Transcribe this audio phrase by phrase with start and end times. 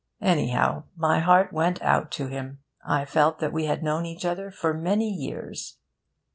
[0.23, 2.63] Anyhow, my heart went out to him.
[2.83, 5.77] I felt that we had known each other for many years.